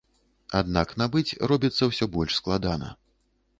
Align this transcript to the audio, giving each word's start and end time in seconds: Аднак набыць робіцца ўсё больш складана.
Аднак 0.59 0.93
набыць 1.01 1.37
робіцца 1.53 1.83
ўсё 1.91 2.05
больш 2.19 2.41
складана. 2.41 2.93